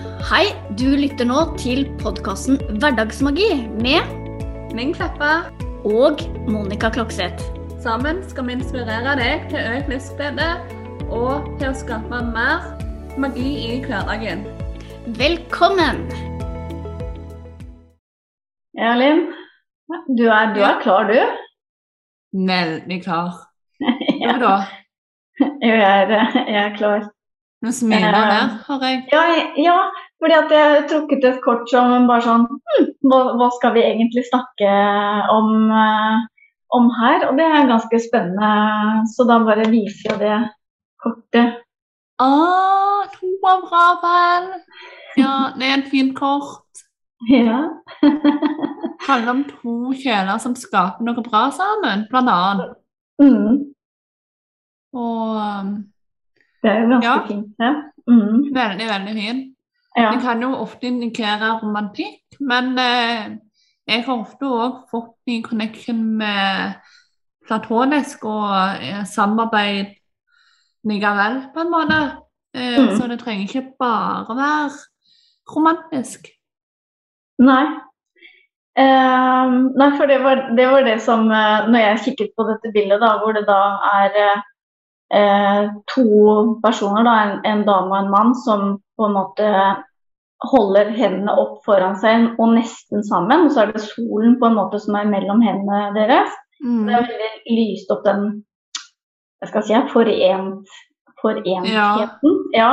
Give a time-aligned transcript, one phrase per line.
[0.00, 0.46] Hei,
[0.78, 3.48] du lytter nå til podkasten Hverdagsmagi
[3.84, 5.32] med Ming Kleppa.
[5.84, 7.40] og Monica Klokseth.
[7.80, 10.48] Sammen skal vi inspirere deg til økt livsglede
[11.12, 12.66] og til å skape mer
[13.20, 14.44] magi i hverdagen.
[15.20, 16.02] Velkommen!
[18.76, 19.26] Ja, Linn.
[20.16, 21.16] Du er, du er klar, du?
[22.48, 23.32] Veldig klar.
[24.20, 24.56] Ja, Du da?
[25.40, 26.10] jo, jeg er,
[26.44, 27.08] jeg er klar.
[27.60, 29.00] Nå smiler der, har jeg.
[29.12, 29.22] Ja,
[29.60, 29.78] ja,
[30.20, 33.84] fordi at jeg har trukket et kort som bare sånn hm, hva, hva skal vi
[33.84, 34.70] egentlig snakke
[35.34, 36.22] om, eh,
[36.78, 37.26] om her?
[37.28, 40.38] Og det er ganske spennende, så da bare viser jeg det
[41.04, 41.60] kortet.
[42.20, 44.50] Ah, to var bra, vel.
[45.20, 46.64] Ja, det er et fint kort.
[47.28, 47.66] Ja.
[49.10, 52.76] handler om to kjeler som skaper noe bra sammen, blant annet.
[53.20, 53.58] Mm,
[54.96, 55.72] Og um,
[56.62, 57.26] det er jo ganske Ja.
[57.26, 57.70] fint, det.
[58.08, 59.56] Mm, veldig, veldig fint.
[59.96, 60.10] ja.
[60.12, 63.36] Det kan jo ofte indikere romantikk, men eh,
[63.88, 66.74] jeg har ofte òg fått i connection med
[67.46, 69.94] platonisk og eh, samarbeid
[70.84, 72.00] likevel, på en måte.
[72.54, 72.96] Eh, Mm.
[72.96, 74.70] Så det trenger ikke bare være
[75.56, 76.26] romantisk.
[77.38, 77.66] Nei.
[78.78, 82.70] Eh, nei, for det var, det var det som eh, Når jeg kikket på dette
[82.72, 83.58] bildet, da, hvor det da
[84.04, 84.42] er
[85.14, 86.06] eh, to
[86.64, 89.54] personer, da, en, en dame og en mann, som på en måte
[90.50, 93.46] holder hendene opp foran seg og nesten sammen.
[93.46, 96.32] Og så er det solen på en måte som er mellom hendene deres.
[96.64, 96.86] Mm.
[96.86, 98.30] Det er veldig lyst opp den
[99.40, 100.72] jeg skal si, forent,
[101.22, 102.34] forentheten.
[102.52, 102.70] Ja.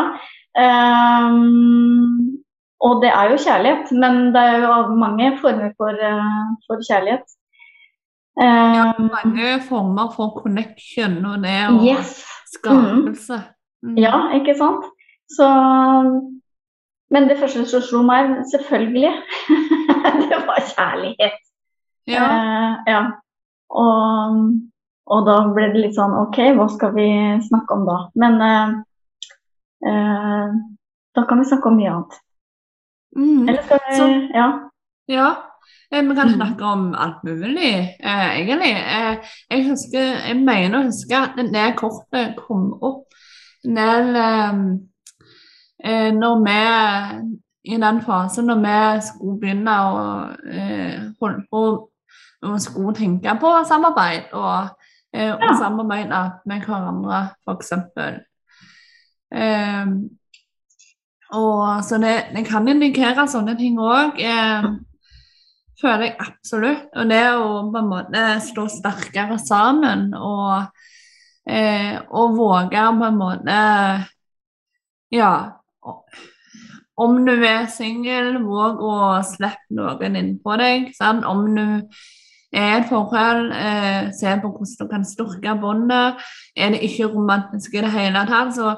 [0.60, 2.36] Ehm,
[2.84, 7.24] og det er jo kjærlighet, men det er jo mange former for, uh, for kjærlighet.
[8.38, 12.20] Ja, Ehm, mange former for connection og det og yes.
[12.54, 13.40] skapelse.
[13.84, 13.96] Mm.
[13.98, 14.86] Ja, ikke sant?
[15.30, 15.48] Så
[17.10, 19.12] Men det første som slo meg, selvfølgelig,
[20.30, 21.38] det var kjærlighet.
[22.08, 22.24] Ja.
[22.26, 23.02] Eh, ja.
[23.70, 24.42] Og,
[25.08, 27.08] og da ble det litt sånn OK, hva skal vi
[27.48, 27.98] snakke om da?
[28.20, 28.74] Men eh,
[29.88, 30.58] eh,
[31.16, 32.20] da kan vi snakke om mye annet.
[33.18, 33.50] Mm.
[33.50, 34.48] Eller skal vi Så- Ja.
[35.08, 35.28] Ja,
[35.92, 36.36] vi kan Mm.
[36.36, 38.72] snakke om alt mulig, eh, egentlig.
[38.76, 39.18] Eh,
[39.52, 43.04] jeg husker, jeg mener å huske at det kortet kom opp
[43.66, 44.54] en eh,
[45.84, 51.64] eh, når vi i den fasen når vi skulle begynne å eh, holde på
[52.44, 54.70] og skulle tenke på samarbeid og,
[55.14, 55.58] eh, og Ja.
[55.60, 57.72] samarbeide med hverandre, f.eks.
[59.34, 59.86] Eh,
[61.34, 64.20] og så det, det kan indikere sånne ting òg.
[64.20, 64.64] Eh,
[65.82, 66.90] føler jeg absolutt.
[66.96, 70.84] Og det å på en måte stå sterkere sammen og,
[71.50, 73.62] eh, og våge på en måte
[75.12, 75.54] Ja.
[76.98, 80.90] Om du er singel, våg å slippe noen innpå deg.
[80.98, 81.24] Sant?
[81.24, 81.64] Om du
[82.52, 86.16] er et forhold, eh, se på hvordan du kan styrke båndet.
[86.56, 88.76] Er det ikke romantisk i det hele tatt, så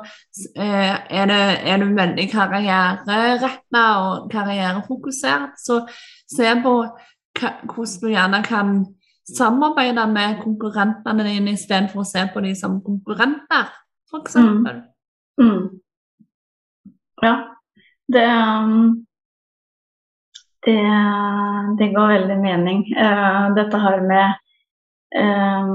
[0.56, 5.86] eh, er, det, er du veldig karriereretta og karrierefokusert, så
[6.30, 6.74] se på
[7.40, 8.74] hva, hvordan du gjerne kan
[9.38, 13.70] samarbeide med konkurrentene dine istedenfor å se på dem som konkurrenter,
[14.10, 14.36] f.eks.
[14.36, 14.82] Mm.
[15.42, 15.62] Mm.
[17.24, 17.36] Ja.
[18.10, 19.06] Det, um,
[20.66, 20.82] det
[21.80, 22.84] Det ga veldig mening.
[22.98, 24.34] Eh, dette her med
[25.16, 25.74] eh,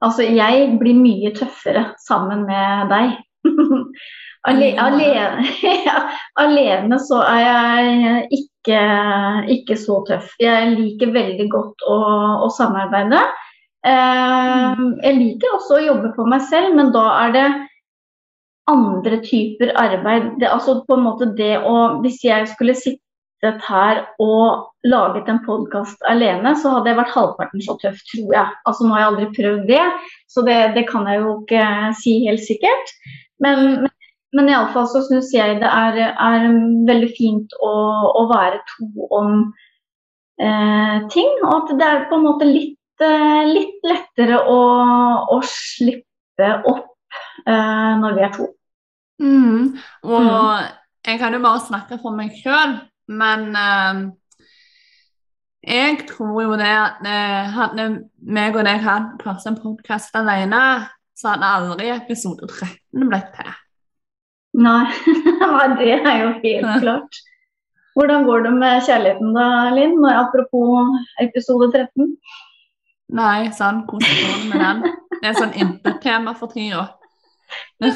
[0.00, 3.18] Altså, jeg blir mye tøffere sammen med deg.
[4.48, 5.44] Ale, alene,
[5.88, 5.98] ja,
[6.40, 10.34] alene så er jeg ikke, ikke så tøff.
[10.40, 11.98] Jeg liker veldig godt å,
[12.44, 13.20] å samarbeide.
[13.86, 17.46] Eh, jeg liker også å jobbe for meg selv, men da er det
[18.70, 20.34] andre typer arbeid.
[20.40, 25.40] Det, altså på en måte det å Hvis jeg skulle sittet her og laget en
[25.46, 28.58] podkast alene, så hadde jeg vært halvparten så tøff, tror jeg.
[28.68, 29.86] Altså Nå har jeg aldri prøvd det,
[30.28, 31.64] så det, det kan jeg jo ikke
[32.02, 32.94] si helt sikkert.
[33.40, 33.94] Men, men,
[34.36, 36.44] men iallfall så syns jeg det er, er
[36.86, 37.72] veldig fint å,
[38.20, 39.32] å være to om
[40.40, 41.32] eh, ting.
[41.42, 44.60] Og at det er på en måte litt, eh, litt lettere å,
[45.34, 46.86] å slippe opp
[47.46, 48.46] eh, når vi er to.
[49.20, 49.74] Mm.
[50.06, 50.70] Og Mm.
[51.06, 52.78] jeg kan jo bare snakke for meg sjøl,
[53.08, 54.00] men eh,
[55.74, 57.88] jeg tror jo det at eh, hadde
[58.22, 60.62] meg og deg hatt plass en podkast alene,
[61.18, 63.50] så hadde aldri episode 13 blitt til.
[64.64, 67.20] Nei, det er jo helt klart.
[67.94, 69.98] Hvordan går det med kjærligheten da, Linn?
[70.10, 72.14] Apropos episode 13.
[73.18, 74.98] Nei, sånn, hvordan går det med den?
[75.20, 76.86] Det er sånn intet-tema for tida.
[77.82, 77.90] Det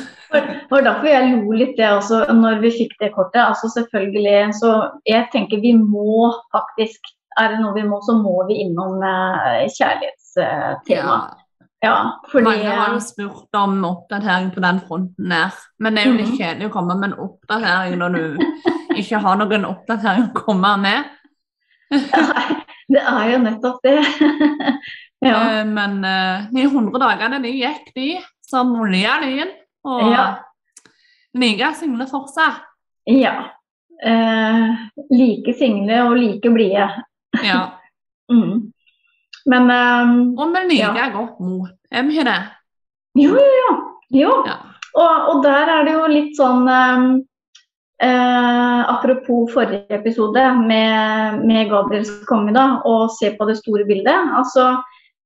[0.71, 3.43] var derfor jeg lo litt det også når vi fikk det kortet.
[3.45, 4.73] Altså selvfølgelig, så
[5.07, 9.65] Jeg tenker vi må faktisk Er det noe vi må, så må vi innom eh,
[9.75, 10.83] kjærlighetstema.
[10.87, 11.44] Ja,
[12.31, 15.53] fordi Mange har jo spurt om oppdatering på den fronten der.
[15.79, 16.39] Men det er jo litt Mhm.
[16.39, 18.39] kjedelig å komme med en oppdatering når du
[18.97, 21.05] ikke har noen oppdatering å komme med.
[21.91, 23.97] Nei, Det er jo nettopp det.
[25.29, 25.37] ja.
[25.61, 28.09] Eh, Men eh, de 100 dagene de gikk, de,
[28.45, 29.51] som olja lyn.
[29.85, 30.27] Og Ja.
[31.35, 32.63] like single fortsatt.
[33.07, 33.51] ja.
[34.05, 34.77] Eh,
[35.11, 36.91] like single og like blide.
[37.43, 37.71] Ja.
[38.31, 38.73] Mm.
[39.51, 41.11] Men um, Og med nye Ja.
[41.13, 41.71] godt mot.
[41.93, 42.41] Er vi ikke det?
[43.21, 43.75] jo, jo, jo.
[44.21, 44.33] jo.
[44.47, 44.57] Ja.
[44.95, 47.07] Og, og der er det jo litt sånn um,
[48.03, 54.33] eh, Apropos forrige episode med, med Gabriel som da, og se på det store bildet.
[54.39, 54.77] Altså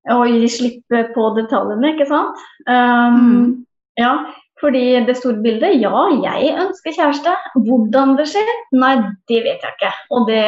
[0.08, 2.44] å gi slipp på detaljene, ikke sant.
[2.66, 3.64] Um, Mm.
[3.98, 4.12] Ja,
[4.60, 7.32] fordi det store bildet Ja, jeg ønsker kjæreste.
[7.66, 8.52] Hvordan det skjer?
[8.72, 8.94] Nei,
[9.28, 9.90] det vet jeg ikke.
[10.14, 10.44] Og det,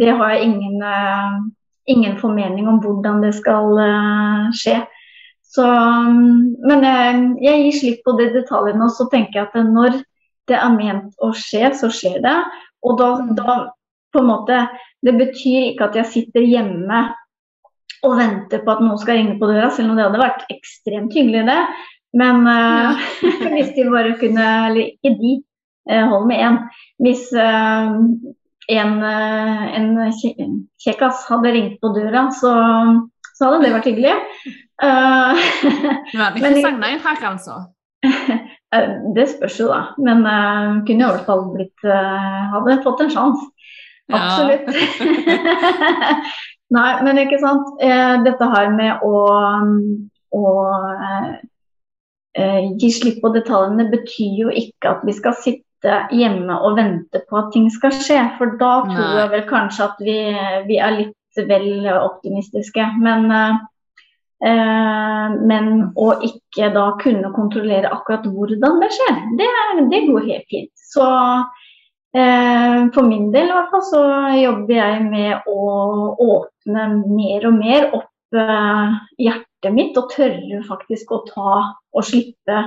[0.00, 1.36] det har jeg ingen, eh,
[1.90, 4.80] ingen formening om hvordan det skal eh, skje.
[5.56, 9.70] Så, mm, men jeg, jeg gir slipp på de detaljene, og så tenker jeg at
[9.70, 10.00] når
[10.50, 12.36] det er ment å skje, så skjer det.
[12.86, 13.34] Og da, Mm.
[13.38, 13.56] da
[14.12, 14.68] på en måte
[15.04, 17.00] Det betyr ikke at jeg sitter hjemme
[18.02, 21.14] og venter på at noen skal ringe på døra, selv om det hadde vært ekstremt
[21.14, 21.58] hyggelig, det.
[22.16, 23.04] Men eh,
[23.52, 25.32] hvis de bare kunne Eller ikke de,
[25.90, 26.58] eh, hold med én.
[27.02, 27.92] Hvis eh,
[28.68, 29.88] en, eh, en
[30.82, 32.52] kjekkas hadde ringt på døra, så,
[33.36, 34.14] så hadde det vært hyggelig.
[34.82, 35.38] Uh,
[36.12, 37.64] Du hadde ikke jeg- sagt her altså?
[38.74, 39.94] Eh, Det spørs jo, da.
[40.02, 43.46] Men uh, kunne i hvert fall blitt uh, Hadde fått en sjanse.
[44.10, 44.18] Ja.
[44.18, 44.66] Absolutt.
[46.76, 47.68] Nei, men ikke sant.
[47.78, 49.20] Uh, dette her med å,
[50.34, 50.42] å
[52.82, 57.38] gi slipp på detaljene betyr jo ikke at vi skal sitte hjemme og vente på
[57.40, 58.18] at ting skal skje.
[58.38, 59.20] For da tror Nei.
[59.20, 60.18] jeg vel kanskje at vi,
[60.70, 62.86] vi er litt vel optimistiske.
[63.02, 63.28] Men
[64.44, 69.46] Eh, men å ikke da kunne kontrollere akkurat hvordan det skjer, det,
[69.92, 70.72] det går helt fint.
[70.76, 71.06] Så
[72.12, 74.02] eh, for min del i hvert fall så
[74.36, 75.62] jobber jeg med å
[76.26, 81.52] åpne mer og mer opp hjertet mitt og tørre faktisk å ta
[81.96, 82.58] og slippe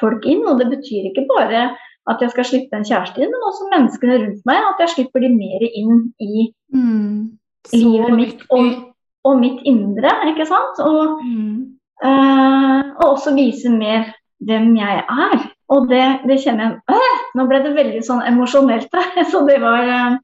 [0.00, 0.46] folk inn.
[0.48, 1.66] Og det betyr ikke bare
[2.08, 4.62] at jeg skal slippe en kjæreste inn, men også menneskene rundt meg.
[4.70, 7.36] At jeg slipper de mer inn i Mm.
[7.72, 8.94] livet mitt og,
[9.24, 10.78] og mitt indre, ikke sant.
[10.80, 11.76] Og Mm.
[12.02, 14.06] Eh, og også vise mer
[14.40, 15.50] hvem jeg er.
[15.68, 18.88] Og det, det kjenner jeg øh, Nå ble det veldig sånn emosjonelt,
[19.30, 20.16] så det var, eh,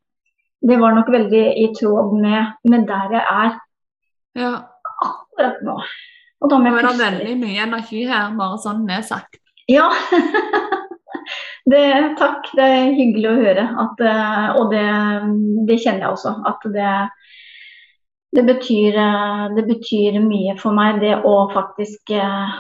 [0.66, 3.58] det var nok veldig i tråd med, med der jeg er
[4.36, 4.54] Ja.
[5.04, 5.76] akkurat nå.
[6.40, 9.04] Og da må jeg er det er veldig mye energi her, bare sånn er.
[9.68, 9.90] Ja.
[11.70, 13.66] det, takk, det er hyggelig å høre.
[13.84, 14.86] At, eh, og det,
[15.68, 16.34] det kjenner jeg også.
[16.46, 16.92] At det,
[18.38, 22.56] det, betyr, eh, det betyr mye for meg, det å faktisk eh,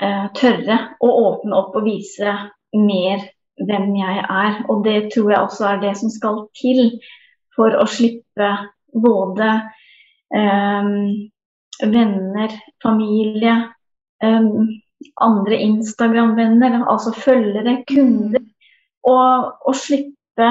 [0.00, 2.36] eh, tørre å åpne opp og vise
[2.76, 3.28] mer
[3.68, 4.60] hvem jeg er.
[4.72, 6.84] Og det tror jeg også er det som skal til
[7.58, 8.52] for å slippe
[8.96, 9.48] både
[10.34, 10.92] eh,
[11.84, 13.56] venner, familie,
[14.24, 14.52] eh,
[15.22, 18.42] andre Instagram-venner, altså følgere, kunder.
[19.08, 20.48] Og, og slippe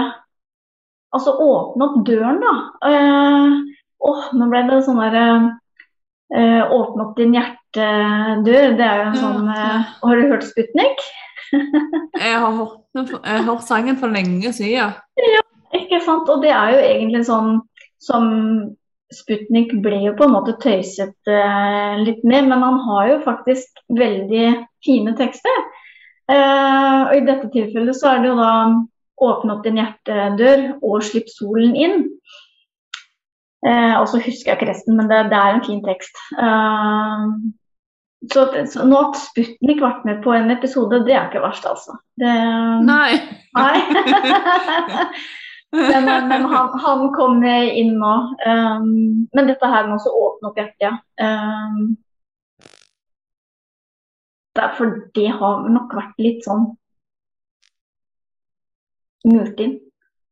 [1.15, 2.53] Altså åpne opp døren, da.
[2.89, 3.53] Eh,
[4.09, 5.27] åh, nå ble det sånn derre
[6.35, 8.75] eh, Åpne opp din hjertedør.
[8.75, 11.05] Det er jo en Ja, sånn eh, Har du hørt Sputnik?
[12.19, 14.97] Jeg har hørt, jeg har hørt sangen for lenge siden.
[15.15, 15.43] Ja,
[15.77, 16.27] Ikke sant?
[16.27, 17.61] Og det er jo egentlig sånn
[18.03, 18.25] som
[19.13, 23.79] Sputnik ble jo på en måte tøyset eh, litt med, men han har jo faktisk
[23.95, 24.47] veldig
[24.83, 25.61] fine tekster.
[26.27, 28.51] Eh, og I dette tilfellet så er det jo da
[29.27, 32.03] åpne opp din hjertedør og slipp solen inn.
[33.67, 36.19] Eh, og så husker jeg ikke resten, men det, det er en fin tekst.
[36.35, 37.25] Eh,
[38.33, 41.95] så, så nå at Sputnik ble med på en episode, det er ikke verst, altså.
[42.19, 42.37] Det,
[42.83, 43.21] Nei.
[43.55, 43.75] Nei.
[46.05, 48.13] men men han, han kom inn nå.
[48.47, 51.97] Um, men dette her med å åpne opp hjertet um,
[54.77, 56.63] For det har nok vært litt sånn
[59.27, 59.75] murt inn.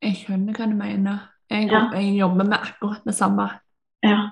[0.02, 1.20] Jeg skjønner hva du mener.
[1.52, 1.84] Jeg, Ja.
[1.94, 3.50] jeg jobber med akkurat det samme.
[4.02, 4.32] Ja.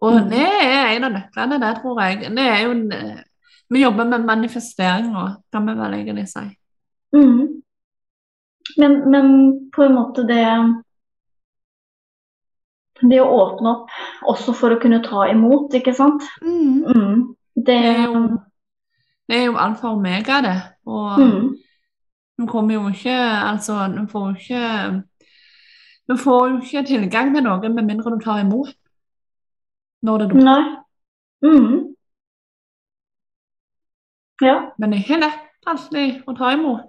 [0.00, 0.28] Og Mm.
[0.30, 2.30] det er en av nøklene, det tror jeg.
[2.36, 2.70] Det jo
[3.70, 6.44] vi jobber med manifesteringer, kan vi vel egentlig si.
[7.12, 7.62] Mhm.
[8.78, 9.26] Men, men
[9.74, 10.44] på en måte det
[13.10, 13.90] Det å åpne opp
[14.28, 16.22] også for å kunne ta imot, ikke sant.
[16.44, 17.34] Mm.
[17.54, 18.20] Det, Det er jo
[19.30, 20.56] Det er jo alfa og omega, det.
[20.86, 21.56] Og Mm.
[22.38, 23.16] vi kommer jo ikke
[23.50, 25.02] Altså, vi får jo ikke
[26.08, 28.74] Vi får jo ikke tilgang til noe med mindre du tar imot
[30.02, 30.76] når det dukker Nei.
[31.44, 31.94] Mm.
[34.42, 34.54] Ja.
[34.78, 36.86] Men det er ikke lett alltid å ta imot.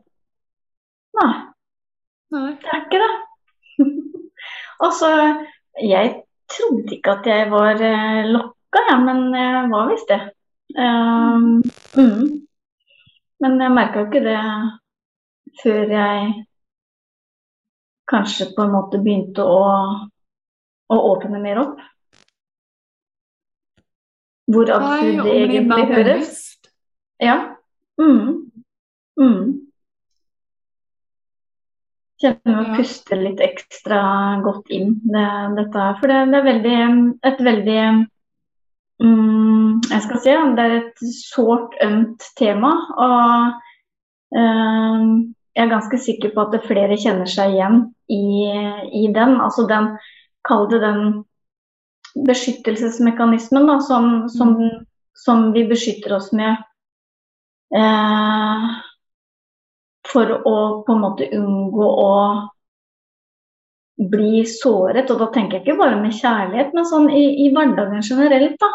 [1.19, 1.33] Nei.
[2.31, 2.51] Nei.
[2.61, 3.13] Det er ikke det.
[4.85, 5.09] altså,
[5.83, 6.13] jeg
[6.51, 10.21] trodde ikke at jeg var eh, lokka, ja, men jeg var visst det.
[10.71, 11.59] Um,
[11.99, 12.47] mm.
[13.43, 14.39] Men jeg merka jo ikke det
[15.61, 16.45] før jeg
[18.11, 19.63] kanskje på en måte begynte å,
[20.91, 21.81] å åpne mer opp.
[24.51, 26.39] Hvor absurd det egentlig høres.
[27.21, 27.37] Ja.
[28.01, 28.51] Mm.
[29.19, 29.70] Mm.
[32.21, 32.77] Kjenner meg Ja.
[32.77, 34.01] puste litt ekstra
[34.45, 35.85] godt inn det, dette.
[35.99, 36.79] For det, det er veldig,
[37.31, 37.81] et veldig
[39.01, 42.71] mm, Jeg skal si det er et sårt, ømt tema.
[43.07, 45.07] Og eh,
[45.55, 48.21] jeg er ganske sikker på at flere kjenner seg igjen i,
[49.01, 49.39] i den.
[49.41, 49.95] Altså den,
[50.47, 51.01] kall det den
[52.27, 54.55] beskyttelsesmekanismen da, som, som,
[55.17, 56.55] som vi beskytter oss med
[57.75, 58.71] eh,
[60.11, 62.11] for å på en måte unngå å
[64.11, 65.09] bli såret.
[65.11, 68.57] Og da tenker jeg ikke bare med kjærlighet, men sånn i, i hverdagen generelt.
[68.61, 68.71] da.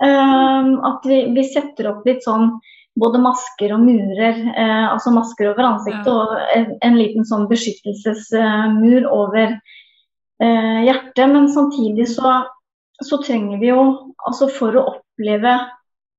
[0.00, 2.54] Um, at vi, vi setter opp litt sånn
[3.00, 6.14] både masker og murer, eh, altså masker over ansiktet Ja.
[6.14, 9.54] og en, en liten sånn beskyttelsesmur over
[10.42, 11.26] eh, hjertet.
[11.30, 12.40] Men samtidig så,
[13.04, 13.84] så trenger vi jo,
[14.26, 15.58] altså for å oppleve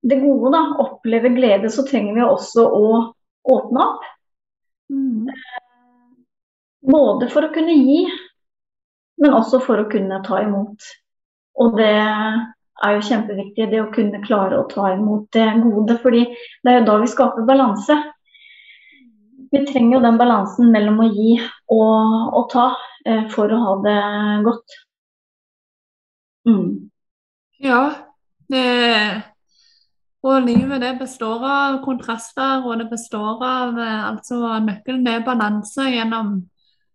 [0.01, 2.85] det gode, da, oppleve glede, så trenger vi også å
[3.51, 4.07] åpne opp.
[4.91, 5.27] Mm.
[6.91, 8.01] Både for å kunne gi,
[9.21, 10.87] men også for å kunne ta imot.
[11.61, 15.97] Og det er jo kjempeviktig, det å kunne klare å ta imot det gode.
[16.01, 16.25] fordi
[16.63, 17.97] det er jo da vi skaper balanse.
[19.51, 21.35] Vi trenger jo den balansen mellom å gi
[21.75, 22.69] og å ta
[23.05, 23.99] eh, for å ha det
[24.47, 24.77] godt.
[26.47, 26.89] Mm.
[27.61, 27.81] Ja,
[28.49, 28.63] det
[30.21, 35.87] Og livet det består av kontraster, og det består av eh, altså Nøkkelen er balanse
[35.89, 36.35] gjennom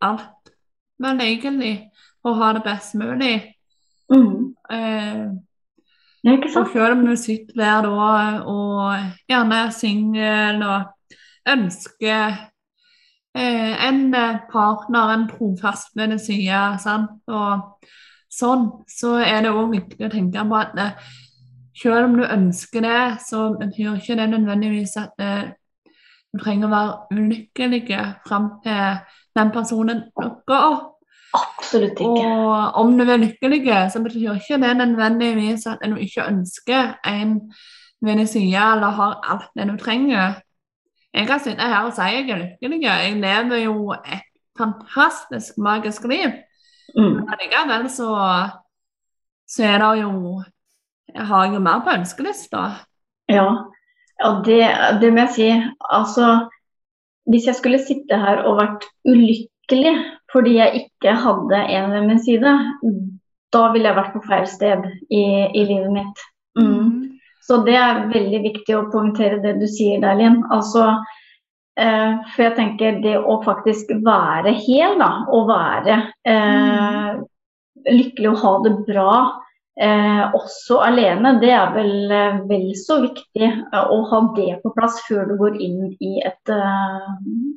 [0.06, 0.52] alt.
[1.02, 1.74] Men egentlig
[2.22, 3.34] å ha det best mulig.
[4.12, 4.54] Mm.
[4.70, 5.26] Eh,
[6.26, 8.06] ikke og selv om du sitter der da
[8.50, 11.12] og gjerne er singel og
[11.50, 12.40] ønsker
[13.34, 14.00] eh, en
[14.50, 17.20] partner, en trofast ved din side, sant?
[17.26, 17.86] og
[18.32, 21.14] sånn, så er det òg viktig å tenke på at eh,
[21.82, 25.48] selv om du ønsker det, så betyr ikke det nødvendigvis at eh,
[26.32, 27.82] du trenger å være ulykkelig
[28.26, 29.00] fram til
[29.36, 30.92] den personen dukker opp.
[31.36, 32.26] Absolutt ikke.
[32.26, 37.40] Og om du er lykkelig, så betyr ikke det nødvendigvis at du ikke ønsker en
[38.00, 40.40] ved din side eller har alt det du trenger.
[41.14, 42.82] Jeg kan sitte her og si jeg er lykkelig.
[42.82, 44.26] Jeg lever jo et
[44.58, 46.32] fantastisk, magisk liv.
[46.96, 47.16] Mm.
[47.24, 48.10] Men likevel så,
[49.48, 50.42] så er det jo
[51.16, 52.66] Jeg har jo mer på ønskelista.
[53.32, 53.48] Ja,
[54.20, 54.60] ja det,
[55.00, 55.48] det må jeg si.
[55.88, 56.30] Altså,
[57.30, 59.96] hvis jeg skulle sitte her og vært ulykkelig
[60.32, 62.52] fordi jeg ikke hadde en ved min side,
[63.54, 66.24] da ville jeg vært på feil sted i, i livet mitt.
[66.58, 67.16] Mm.
[67.46, 70.40] Så det er veldig viktig å poengtere det du sier der, Linn.
[70.52, 70.88] Altså,
[71.78, 77.10] eh, for jeg tenker det å faktisk være hel, da, å være eh,
[77.86, 79.12] lykkelig og ha det bra
[79.80, 83.58] eh, også alene, det er vel eh, vel så viktig eh,
[83.92, 87.10] å ha det på plass før du går inn i et eh,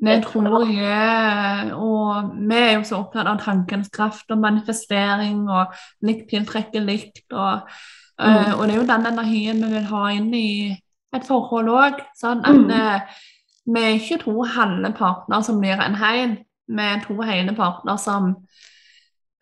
[0.03, 5.73] Det tror jeg, og vi er jo så opptatt av tankens kraft og manifestering og
[6.05, 7.25] likt tiltrekker likt.
[7.31, 7.65] Og,
[8.19, 8.59] eh, Mm.
[8.59, 10.77] og det er jo den energien vi vil ha inn i
[11.15, 12.01] et forhold òg.
[12.19, 12.71] Sånn at Mm.
[12.71, 12.99] eh,
[13.65, 17.95] vi er ikke to halve partner som blir en hel, vi er to hele partner
[17.97, 18.35] som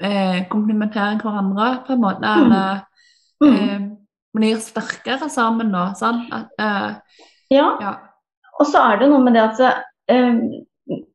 [0.03, 2.27] eh, komplementerer hverandre på en måte.
[2.27, 2.45] Mm.
[2.45, 2.79] Eller
[3.43, 3.55] mm.
[3.55, 3.83] eh,
[4.37, 5.89] blir sterkere sammen nå.
[5.99, 7.19] Sånn at eh,
[7.53, 7.67] Ja.
[7.81, 7.93] ja.
[8.59, 9.59] Og så er det noe med det at
[10.09, 10.33] eh,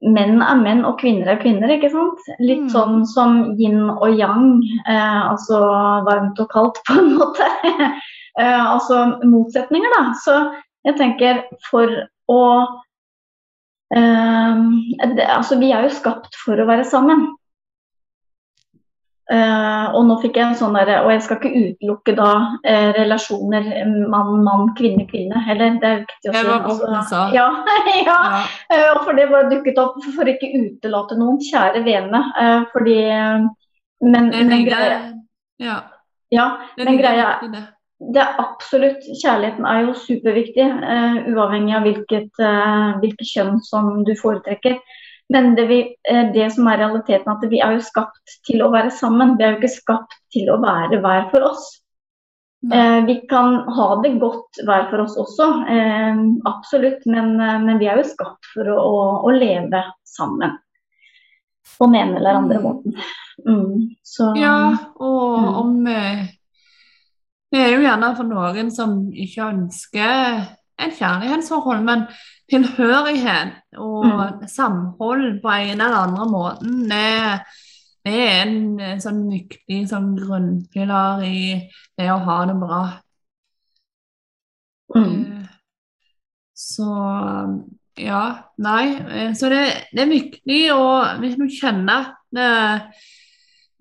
[0.05, 2.21] menn er menn og kvinner er kvinner, ikke sant?
[2.41, 2.73] Litt Mm.
[2.75, 5.59] sånn som yin og yang, eh, altså
[6.07, 7.49] varmt og kaldt på en måte.
[8.39, 10.03] eh, altså motsetninger, da.
[10.23, 10.37] Så
[10.87, 11.89] jeg tenker for
[12.31, 12.43] å
[13.93, 14.79] Um,
[15.17, 17.27] det, Altså vi er jo skapt for å være sammen.
[19.33, 22.33] Eh, og nå fikk jeg en sånn derre Og jeg skal ikke utelukke da
[22.69, 23.69] eh, relasjoner
[24.13, 25.79] mann, mann, kvinne, kvinne heller.
[25.81, 26.51] Det er viktig å Det si.
[26.51, 27.23] var sa.
[27.39, 27.47] Ja,
[28.03, 28.03] ja.
[28.05, 28.43] ja.
[28.69, 32.21] Uh, og for det bare dukket opp for ikke utelate noen kjære vene.
[32.37, 33.47] Uh, fordi eh,
[34.03, 34.99] Men, Det men greia,
[35.63, 35.77] Ja.
[36.35, 36.47] ja,
[36.77, 37.61] men greia, det.
[38.13, 44.03] det er absolutt Kjærligheten er jo superviktig, uh, uavhengig av hvilket, uh, hvilket, kjønn som
[44.05, 44.81] du foretrekker.
[45.33, 45.79] Men det, vi,
[46.11, 49.37] uh, det, som er realiteten, at vi er jo skapt til å være sammen.
[49.39, 51.71] Vi er jo ikke skapt til å være hver for oss.
[53.07, 55.47] vi kan ha det godt hver for oss også,
[56.47, 57.01] absolutt.
[57.11, 60.55] Men, men, vi er jo skapt for å, å, å leve sammen.
[61.75, 62.63] På den ene eller andre mm.
[62.63, 62.95] måten.
[63.49, 64.55] Mm, så, ja,
[64.95, 65.51] og mm.
[65.59, 65.75] om
[67.53, 70.39] det er jo gjerne for noen som ikke ønsker
[70.81, 72.07] et kjærlighetsforhold, men
[72.51, 74.47] tilhørighet og mm.
[74.49, 77.41] samhold på en eller andre måten, det,
[78.07, 81.45] det er en, en sånn viktig sånn grunnpilar i
[81.99, 82.83] det å ha det bra.
[84.97, 85.13] Mm.
[85.13, 85.53] Eh,
[86.63, 86.89] så
[88.01, 88.25] ja,
[88.63, 88.85] nei.
[88.97, 89.63] Eh, så det,
[89.93, 90.83] det, er viktig å
[91.23, 92.91] Hvis du kjenner at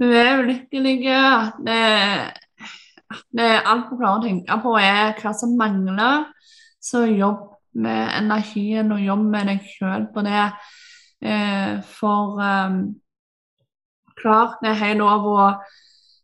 [0.02, 1.82] du er ulykkelig, at det
[3.32, 6.28] det er alt du klarer å tenke på, er hva som mangler.
[6.82, 10.48] Så jobb med energien og jobb med deg sjøl på det.
[11.22, 12.82] Eh, for um,
[14.18, 15.48] klart, det er helt lov å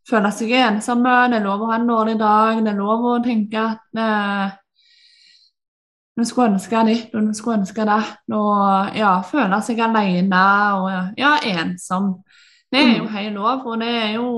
[0.08, 3.18] føle seg ensom, det er lov å ha en dårlig dag, det er lov å
[3.24, 4.56] tenke at eh,
[6.18, 10.42] du skulle ønske ditt og du skulle ønske datt, og ja, føle seg alene
[10.80, 12.16] og ja, ensom.
[12.72, 13.12] Det er jo mm.
[13.14, 14.32] helt lov, og det er jo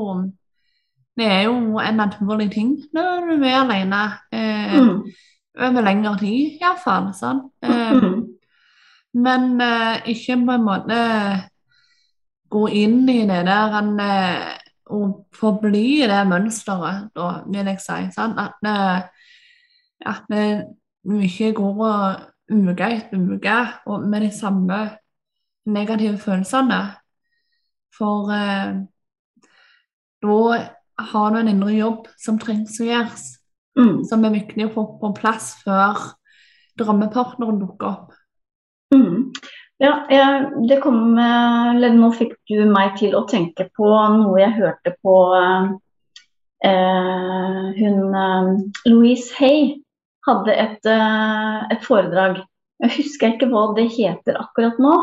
[1.18, 5.00] det er jo en naturlig ting når du er alene eh, mm.
[5.59, 7.12] Over lengre tid, iallfall.
[7.16, 7.47] Sånn.
[7.66, 8.21] Eh, mm.
[9.21, 10.99] Men eh, ikke på en måte
[12.50, 14.52] gå inn i det der en, eh,
[14.95, 17.99] og forbli i det mønsteret, da, vil jeg si.
[18.14, 18.37] Sånn?
[18.38, 19.26] At, eh,
[20.11, 21.83] at vi ikke går
[22.50, 23.59] uke etter uke
[24.07, 24.80] med de samme
[25.66, 26.80] negative følelsene.
[27.95, 28.80] For eh,
[30.23, 30.40] da
[31.11, 33.26] har du en indre jobb som trengs å gjøres,
[33.78, 34.04] mm.
[34.08, 35.98] som er viktig å få på plass før
[36.80, 38.16] drømmepartneren dukker opp.
[38.94, 39.30] Mm.
[39.80, 44.59] Ja, jeg, det kom eller Nå fikk du meg til å tenke på noe jeg
[44.59, 45.70] hørte på eh,
[47.78, 48.50] hun eh,
[48.90, 49.78] Louise Hay
[50.28, 52.42] hadde et, eh, et, foredrag.
[52.85, 54.94] Jeg husker ikke hva det heter akkurat nå,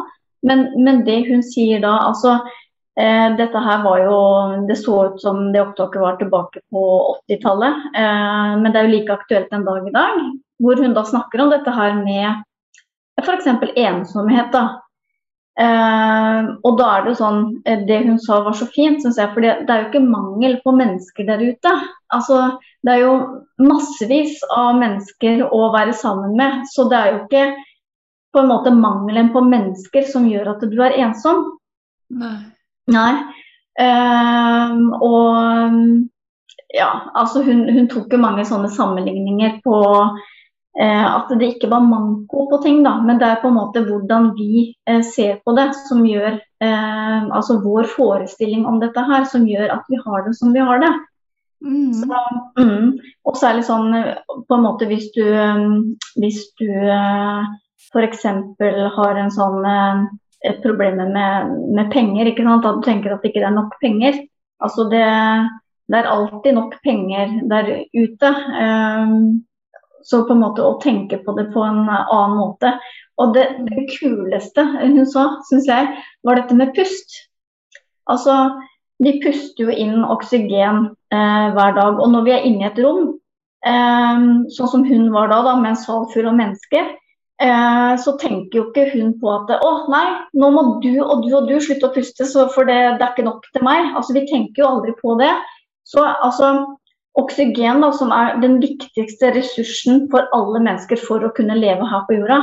[0.46, 2.38] men, men det hun sier da altså
[2.98, 4.14] dette her var jo
[4.66, 6.84] Det så ut som det opptaket var tilbake på
[7.30, 7.84] 80-tallet.
[7.94, 10.20] Eh, men det er jo like aktuelt en dag i dag.
[10.58, 12.42] Hvor hun da snakker om dette her med
[13.22, 13.48] f.eks.
[13.76, 14.52] ensomhet.
[14.52, 14.82] da.
[15.58, 19.32] Eh, og da er det sånn eh, Det hun sa var så fint, syns jeg.
[19.34, 21.76] For det, er jo ikke mangel på mennesker der ute.
[22.14, 22.42] Altså,
[22.86, 23.16] det er jo
[23.62, 26.66] massevis av mennesker å være sammen med.
[26.74, 27.48] Så det er jo ikke
[28.36, 31.50] på en måte mangelen på mennesker som gjør at du er ensom.
[32.14, 32.38] Nei.
[32.94, 33.12] Nei.
[33.78, 36.08] Um, og
[36.74, 39.78] ja, altså hun, hun, tok jo mange sånne sammenligninger på
[40.82, 43.86] eh, at det ikke var manko på ting, da, men det er på en måte
[43.88, 49.28] hvordan vi eh, ser på det som gjør eh, Altså vår forestilling om dette her,
[49.30, 50.92] som gjør at vi har det som vi har det.
[51.66, 51.94] Mm.
[52.02, 52.20] Så,
[52.60, 52.90] mm,
[53.26, 53.94] og særlig sånn
[54.28, 55.24] på en måte hvis du,
[56.20, 57.48] hvis du eh,
[57.88, 58.28] f.eks.
[58.98, 59.66] har en sånn
[60.44, 62.30] eh, et problem med, med, penger.
[62.30, 62.66] ikke sant?
[62.66, 64.20] At du tenker at det ikke er nok penger.
[64.64, 65.06] Altså det,
[65.88, 68.32] det er alltid nok penger der ute.
[68.62, 69.44] Um,
[70.08, 72.78] så på en måte å tenke på det på en annen måte.
[73.18, 75.90] Og det, det kuleste hun sa, syns jeg,
[76.24, 77.18] var dette med pust.
[78.08, 78.38] Altså,
[79.04, 82.00] de puster jo inn oksygen eh, hver dag.
[82.00, 83.18] Og når vi er inne i et rom,
[83.68, 84.24] eh,
[84.54, 86.94] sånn som hun var da, da med en sal full av mennesker,
[87.38, 90.06] Eh, så tenker jo ikke hun på at å nei,
[90.42, 93.28] nå må du og du og du slutte å puste, for det, det, er ikke
[93.28, 93.92] nok til meg.
[93.94, 95.30] Altså, vi tenker jo aldri på det.
[95.86, 96.50] Så altså,
[97.22, 102.08] oksygen, da, som er den viktigste ressursen for alle mennesker for å kunne leve her
[102.10, 102.42] på jorda,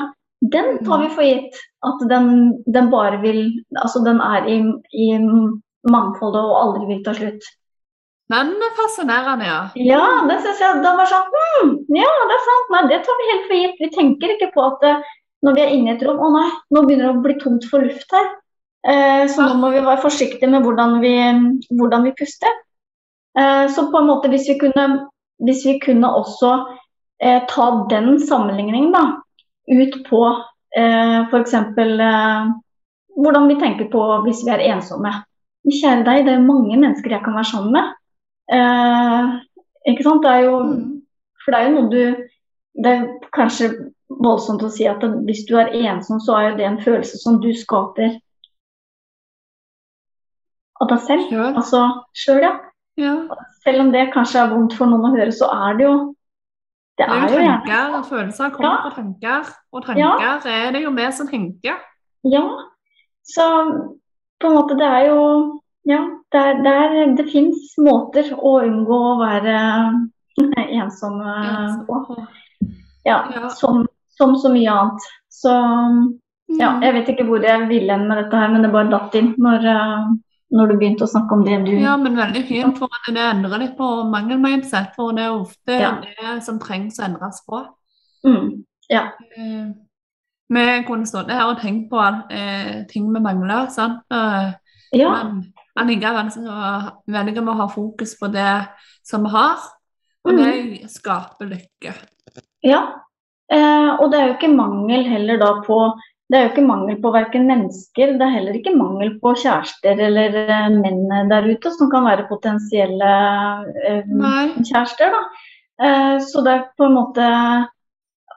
[0.55, 1.59] den tar vi for gitt.
[1.87, 3.47] At den, den bare vil
[3.81, 4.61] Altså, den er i,
[4.95, 5.11] i
[5.91, 7.51] mangfoldet og aldri vil ta slutt.
[8.33, 9.59] Den er fascinerende, ja.
[9.77, 10.79] Ja, det syns jeg.
[10.85, 12.71] Da var sånn hm, Ja, det er sant.
[12.73, 13.83] Nei, det tar vi helt for gitt.
[13.83, 15.13] Vi tenker ikke på at uh,
[15.45, 17.67] når vi er inne i et rom Å nei, nå begynner det å bli tomt
[17.69, 18.31] for luft her.
[18.85, 19.49] Eh, så ja.
[19.49, 21.15] nå må vi være forsiktige med hvordan vi,
[21.73, 22.53] hvordan vi puster.
[23.39, 24.87] Eh, så på en måte, hvis vi kunne,
[25.45, 26.57] hvis vi kunne også
[27.49, 29.03] ta den sammenligningen da,
[29.71, 30.21] ut på
[30.77, 31.55] eh, f.eks.
[33.15, 35.13] hvordan vi tenker på hvis vi er ensomme.
[35.65, 37.95] Kjære deg, det er mange mennesker jeg kan være sammen med.
[38.53, 39.35] Eh,
[39.89, 40.25] ikke sant?
[40.25, 40.85] Det er jo, mm.
[41.45, 42.31] for det er jo noe du
[42.75, 43.69] Det er kanskje
[44.11, 47.37] voldsomt å si at hvis du er ensom, så er jo det en følelse som
[47.41, 48.17] du skaper
[50.83, 51.29] av deg selv.
[51.31, 51.53] Sure.
[51.55, 51.83] Altså
[52.19, 52.53] sjøl, ja.
[52.99, 53.15] Ja.
[53.63, 55.95] Selv om det kanskje er vondt for noen å høre, så er det jo
[56.95, 58.83] Det Det er jo gjerne og følelser kommer Ja.
[58.83, 61.81] fra tanker, og tanker er det jo vi som tenker.
[62.23, 62.43] Ja.
[63.25, 63.43] Så
[64.39, 66.01] på en måte det er jo Ja,
[66.33, 69.57] det, der, det, fins måter å unngå å være
[70.73, 72.17] ensom eh, på.
[73.05, 73.49] Ja, Ja.
[73.53, 75.09] som, som så mye annet.
[75.29, 76.83] Så ja, Mm.
[76.83, 79.31] jeg vet ikke hvor jeg ville hen med dette her, men det bare datt inn
[79.41, 80.11] når, eh,
[80.53, 83.59] når du begynte å snakke om det du Ja, men veldig fint, for det endrer
[83.63, 85.95] litt på mangelmindset, for det er ofte Ja.
[86.01, 87.65] det som trengs å endres på.
[88.27, 89.13] mm, Ja.
[89.37, 89.73] Eh,
[90.51, 91.99] vi kunne stått her og tenkt på
[92.31, 94.03] eh, ting vi mangler, sant?
[94.13, 94.53] Eh,
[94.93, 95.25] ja.
[95.25, 96.43] men allikevel så
[97.11, 98.51] velger vi å ha fokus på det
[99.07, 99.59] som vi har,
[100.25, 100.89] og det Mm.
[100.89, 101.95] skaper lykke.
[102.65, 102.81] Ja,
[103.51, 105.79] eh, og det er jo ikke mangel heller da på
[106.31, 109.99] Det er jo ikke mangel på verken mennesker, det er heller ikke mangel på kjærester
[110.07, 113.11] eller eh, menn der ute som kan være potensielle
[113.85, 114.03] eh,
[114.65, 115.21] kjærester, da.
[115.85, 117.29] Eh, så det er på en måte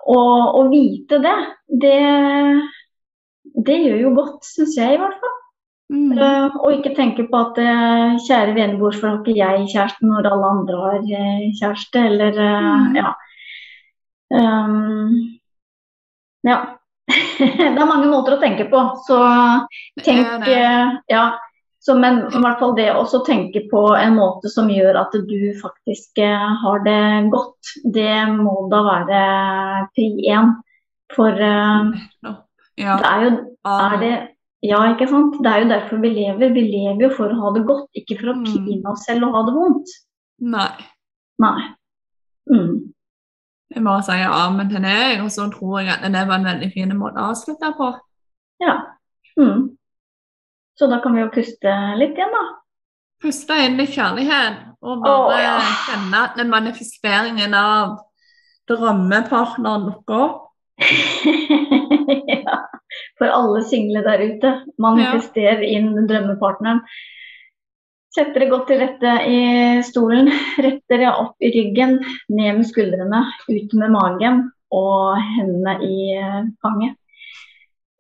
[0.07, 0.19] Å,
[0.59, 1.35] å vite det,
[1.67, 1.97] det,
[3.65, 5.36] det gjør jo godt, syns jeg i hvert fall.
[5.87, 6.17] Mm.
[6.19, 10.27] Uh, og ikke tenke på at uh, kjære vene, hvorfor har ikke jeg kjæreste når
[10.33, 12.95] alle andre har uh, kjæreste, eller Mm.
[12.95, 13.13] ja.
[14.35, 15.39] Um,
[16.43, 16.57] ja.
[17.39, 19.19] det er mange måter å tenke på, så
[20.03, 20.47] tenk
[21.09, 21.27] Ja.
[21.79, 25.53] Så, men i hvert fall det å tenke på en måte som gjør at du
[25.61, 29.21] faktisk har det godt, det må da være
[29.95, 30.51] pri én.
[31.15, 32.33] For Ja.
[32.75, 33.31] det er jo
[33.63, 35.37] er det Ja, ikke sant?
[35.43, 36.53] Det er jo derfor vi lever.
[36.53, 38.45] Vi lever jo for å ha det godt, ikke for å Mm.
[38.45, 39.89] pine oss selv og ha det vondt.
[40.41, 40.85] Nei.
[41.39, 41.61] Nei.
[42.49, 42.93] Mm.
[43.75, 46.45] Jeg må si amen men til deg, og så tror jeg at det var en
[46.45, 47.91] veldig fin måte å avslutte på.
[48.63, 48.77] Ja.
[49.37, 49.77] Mm.
[50.77, 52.43] Så da kan vi jo puste litt igjen, da.
[53.21, 55.59] Puste inn litt kjærlighet, og bare oh, ja.
[55.87, 57.97] kjenne at den manifesteringen av
[58.69, 60.43] drømmepartneren dukker opp.
[62.45, 62.57] ja.
[63.17, 64.53] For alle single der ute.
[64.81, 66.83] Manifester inn drømmepartneren.
[68.17, 69.39] Sett dere godt til rette i
[69.85, 70.29] stolen.
[70.65, 71.99] Rett dere opp i ryggen,
[72.33, 76.95] ned med skuldrene, ut med magen og hendene i eh, fanget.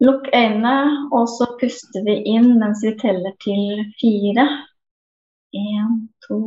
[0.01, 4.45] Lukk øynene, og så puster vi inn mens vi teller til fire.
[5.57, 5.93] Én,
[6.25, 6.39] to,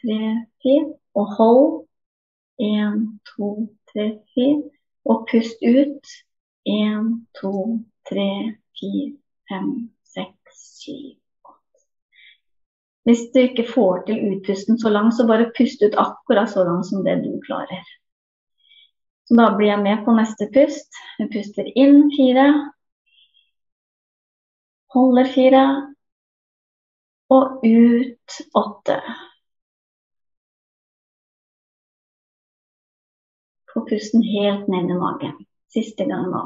[0.00, 0.20] tre,
[0.64, 0.94] fire.
[1.14, 1.66] Og hold.
[2.60, 3.50] Én, to,
[3.92, 4.62] tre, fire.
[5.04, 6.14] Og pust ut.
[6.68, 7.10] Én,
[7.40, 7.52] to,
[8.08, 8.28] tre,
[8.80, 9.16] fire,
[9.48, 9.72] fem,
[10.14, 11.16] seks, syv,
[11.48, 11.82] åtte.
[13.08, 16.88] Hvis du ikke får til utpusten så langt, så bare pust ut akkurat så langt
[16.90, 17.84] som det du klarer.
[19.24, 20.96] Så da blir jeg med på neste pust.
[21.18, 22.48] Jeg puster inn fire.
[24.94, 25.62] Holder fire.
[27.32, 28.98] Og ut åtte.
[33.72, 35.40] Få pusten helt ned i magen.
[35.72, 36.44] Siste gang nå.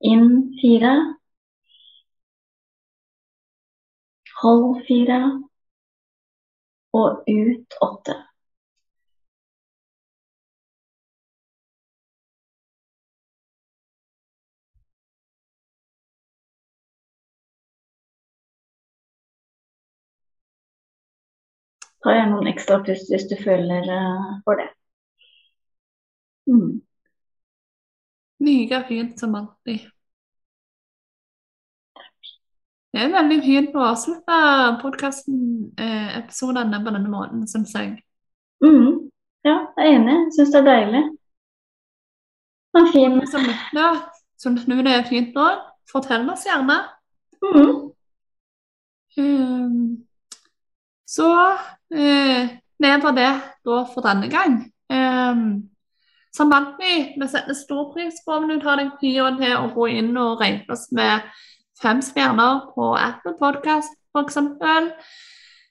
[0.00, 0.94] Inn fire.
[4.42, 5.20] Hold fire.
[7.00, 8.14] Og ut åtte.
[22.04, 24.68] Ta gjerne noen ekstra pust hvis du føler eh, for det.
[26.48, 26.80] Mm.
[28.38, 29.80] Like fint som alltid.
[32.92, 34.36] Det er veldig fint å avslutte
[34.80, 37.90] podkasten-episodene på denne måten, syns jeg.
[38.64, 39.10] Mm.
[39.44, 40.16] Ja, jeg er enig.
[40.32, 41.02] Syns det er deilig.
[42.72, 43.14] Det er fin.
[43.28, 43.92] Som lytter,
[44.40, 45.46] syns nå det er fint nå,
[45.92, 46.78] fortell oss gjerne.
[47.44, 47.92] Mm.
[49.16, 50.06] Um,
[51.08, 51.28] så
[51.92, 53.32] eh, det var det
[53.64, 54.72] da for denne gang.
[54.88, 55.70] Um,
[56.36, 59.88] som alltid, vi setter stor pris på om du tar deg tida til å gå
[59.96, 61.24] inn og rate oss med
[61.80, 64.36] fem stjerner på Apple Podcast, f.eks.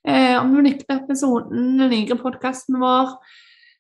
[0.06, 3.14] Eh, om du likte episoden, liker podkasten vår.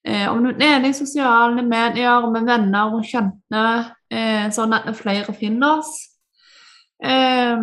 [0.05, 3.65] Eh, om du deler i sosiale medier med venner og kjente,
[4.13, 5.93] eh, sånn at flere finner oss.
[7.01, 7.57] Eh,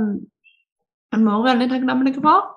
[1.13, 2.51] er vi også veldig takknemlige for.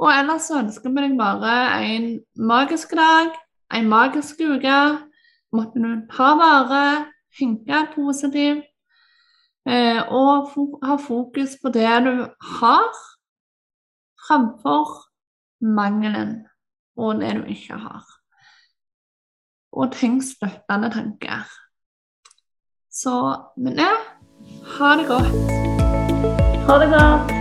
[0.00, 3.34] Og ellers ønsker vi deg bare en magisk dag,
[3.74, 5.09] en magisk uke.
[5.52, 7.06] Måtte du ta vare,
[7.38, 8.66] tenke positivt,
[9.66, 12.14] eh, og fo ha fokus på det du
[12.58, 13.00] har,
[14.26, 14.94] framfor
[15.60, 16.46] mangelen
[16.96, 18.06] og det du ikke har.
[19.72, 21.50] Og tenk støttende tanker.
[22.90, 23.92] Så med det,
[24.78, 25.34] ha det godt.
[26.66, 27.39] Ha det godt.